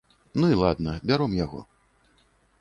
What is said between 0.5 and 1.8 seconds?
і ладна, бяром яго.